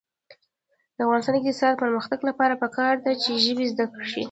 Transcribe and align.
د 0.95 0.97
افغانستان 1.05 1.33
د 1.35 1.37
اقتصادي 1.39 1.81
پرمختګ 1.83 2.19
لپاره 2.29 2.59
پکار 2.63 2.95
ده 3.05 3.11
چې 3.23 3.31
ژبې 3.45 3.65
زده 3.71 3.85
شي. 4.09 4.19